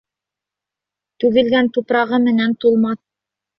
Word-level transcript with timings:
Түгелгән 1.25 1.71
тупрағы 1.77 2.21
менән 2.27 2.59
тулмаҫ 2.67 3.01